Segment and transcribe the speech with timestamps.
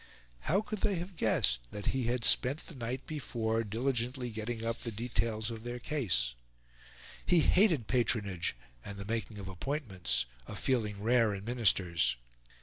[0.49, 4.81] How could they have guessed that he had spent the night before diligently getting up
[4.81, 6.33] the details of their case?
[7.23, 12.15] He hated patronage and the making of appointments a feeling rare in Ministers.